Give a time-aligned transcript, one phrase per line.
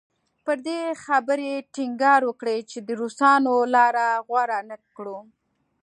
[0.45, 5.19] پر دې خبرې ټینګار وکړي چې د روسانو لاره غوره نه کړو.